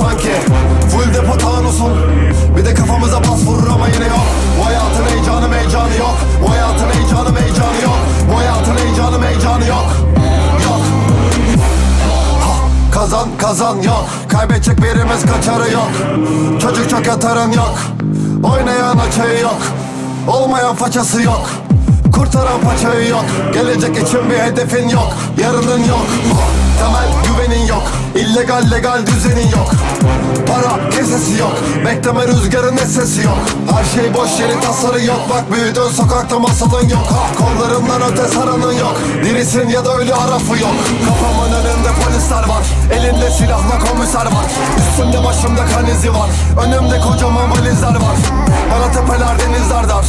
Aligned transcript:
sanki. 0.00 0.32
Full 0.90 1.14
depo 1.14 1.38
tanusun 1.38 1.92
Bir 2.56 2.64
de 2.64 2.74
kafamıza 2.74 3.20
bas 3.20 3.46
vurur 3.46 3.68
ama 3.74 3.86
yine 3.88 4.04
yok. 4.04 4.26
Bu 4.58 4.66
hayatın 4.66 5.04
heyecanı 5.10 5.48
meycanı 5.48 5.96
yok. 5.98 6.16
Bu 6.42 6.50
hayatın 6.50 6.90
heyecanı 6.94 7.32
meycanı 7.32 7.82
yok. 7.82 7.98
Bu 8.32 8.38
hayatın 8.38 8.76
heyecanı 8.76 9.18
meycanı 9.18 9.66
yok. 9.66 9.88
Yok. 10.64 10.82
Ha, 12.42 12.52
Kazan 12.92 13.28
kazan 13.38 13.76
yok. 13.76 14.04
Kaybedecek 14.28 14.78
birimiz 14.82 15.22
kaçarı 15.32 15.72
yok. 15.72 15.90
Çocuk 16.62 16.90
çok 16.90 17.06
yatarın 17.06 17.52
yok. 17.52 17.74
Oynayan 18.42 18.98
açığı 18.98 19.42
yok. 19.42 19.60
Olmayan 20.28 20.74
façası 20.76 21.22
yok. 21.22 21.50
Kurtaran 22.12 22.60
paçayı 22.60 23.08
yok. 23.08 23.24
Gelecek 23.52 23.96
için 23.96 24.30
bir 24.30 24.38
hedefin 24.38 24.88
yok. 24.88 25.12
Yarının 25.42 25.78
yok. 25.78 26.06
Temel 26.80 27.08
güvenin 27.24 27.66
yok 27.66 27.82
illegal 28.40 28.70
legal 28.70 29.06
düzenin 29.06 29.48
yok. 29.50 29.70
Para 30.46 30.90
kesesi 30.90 31.38
yok. 31.38 31.52
Bekleme 31.86 32.26
rüzgarın 32.28 32.76
sesi 32.76 33.22
yok. 33.22 33.38
Her 33.72 33.84
şey 33.84 34.14
boş 34.14 34.40
yeri 34.40 34.60
tasarı 34.60 35.04
yok. 35.04 35.20
Bak 35.30 35.52
büyüdün 35.52 35.88
sokakta 35.88 36.38
masalın 36.38 36.88
yok. 36.88 37.06
Ha, 37.10 37.22
Kollarımdan 37.38 38.02
öte 38.12 38.28
saranın 38.28 38.72
yok. 38.72 38.96
Dirisin 39.24 39.68
ya 39.68 39.84
da 39.84 39.94
ölü 39.94 40.14
arafı 40.14 40.62
yok. 40.62 40.74
Kafamın 41.06 41.52
önünde 41.52 41.88
polisler 42.04 42.48
var. 42.48 42.64
Elinde 42.92 43.30
silahla 43.30 43.78
komiser 43.78 44.26
var. 44.26 44.46
Üstümde 44.78 45.24
başımda 45.24 45.64
kan 45.66 45.86
izi 45.86 46.14
var. 46.14 46.30
Önümde 46.64 47.00
kocaman 47.00 47.50
valizler 47.50 47.94
var. 47.94 48.16
Bana 48.72 48.92
tepeler 48.92 49.38
denizler 49.38 49.88
dar. 49.88 50.04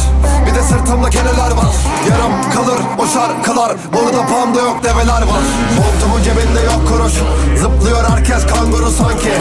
Bir 0.46 0.54
de 0.54 0.62
sırtımda 0.62 1.10
keneler 1.10 1.50
var. 1.60 1.72
Yarım 2.10 2.34
kalır 2.54 2.80
o 2.98 3.06
şarkılar 3.06 3.72
Burada 3.92 4.26
panda 4.26 4.60
yok 4.60 4.84
develer 4.84 5.22
var. 5.22 5.42
Montumun 5.76 6.22
cebinde 6.24 6.41
yok 6.64 6.88
kuruş. 6.88 7.12
Zıplıyor 7.60 8.04
herkes 8.10 8.46
kanguru 8.46 8.90
sanki. 8.90 9.32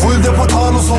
Full 0.00 0.24
depo 0.24 0.46
tanusun 0.46 0.98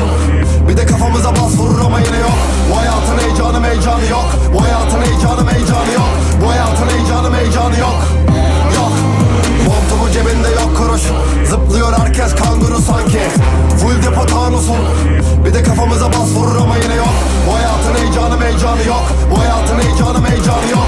Bir 0.68 0.76
de 0.76 0.86
kafamıza 0.86 1.30
bas 1.30 1.58
vurur 1.58 1.80
ama 1.86 2.00
yine 2.00 2.18
yok. 2.18 2.38
Bu 2.70 2.76
hayatın 2.78 3.18
heyecanı 3.18 3.60
meycanı 3.60 4.06
yok. 4.10 4.26
Bu 4.54 4.62
hayatın 4.62 5.02
heyecanı 5.02 5.44
meycanı 5.44 5.92
yok. 5.94 6.10
Bu 6.42 6.50
hayatın 6.50 6.88
heyecanı 6.88 7.30
meycanı 7.30 7.78
yok. 7.78 7.98
Yok. 8.76 8.92
Montumu 9.66 10.10
cebinde 10.12 10.48
yok 10.48 10.76
kuruş. 10.76 11.02
Zıplıyor 11.50 11.92
herkes 11.98 12.34
kanguru 12.34 12.78
sanki. 12.78 13.20
Full 13.80 14.02
depo 14.02 14.26
tanusun 14.26 14.76
Bir 15.44 15.54
de 15.54 15.62
kafamıza 15.62 16.08
bas 16.08 16.28
vurur 16.36 16.56
ama 16.56 16.76
yine 16.76 16.94
yok. 16.94 17.14
Bu 17.48 17.54
hayatın 17.54 17.94
heyecanı 17.98 18.36
meycanı 18.38 18.86
yok. 18.86 19.04
Bu 19.30 19.38
hayatın 19.40 19.78
heyecanı 19.80 20.20
meycanı 20.20 20.70
yok. 20.72 20.83